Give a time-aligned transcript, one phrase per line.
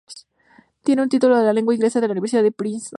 [0.83, 2.89] Tiene un título en lengua inglesa de la Universidad de Princeton.